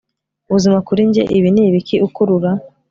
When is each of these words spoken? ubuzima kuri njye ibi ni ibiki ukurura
ubuzima 0.49 0.79
kuri 0.87 1.01
njye 1.09 1.23
ibi 1.37 1.49
ni 1.53 1.61
ibiki 1.67 1.95
ukurura 2.07 2.51